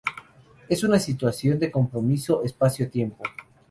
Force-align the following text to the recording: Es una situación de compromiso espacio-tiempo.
Es 0.67 0.83
una 0.83 0.97
situación 0.97 1.59
de 1.59 1.69
compromiso 1.69 2.41
espacio-tiempo. 2.41 3.21